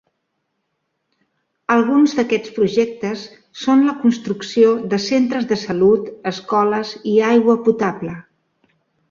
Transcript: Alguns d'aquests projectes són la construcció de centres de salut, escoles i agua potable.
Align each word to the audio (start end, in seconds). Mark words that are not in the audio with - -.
Alguns 1.73 2.15
d'aquests 2.19 2.53
projectes 2.55 3.25
són 3.65 3.85
la 3.91 3.95
construcció 4.07 4.73
de 4.95 5.01
centres 5.05 5.47
de 5.53 5.59
salut, 5.65 6.09
escoles 6.33 6.97
i 7.15 7.15
agua 7.31 7.59
potable. 7.71 8.17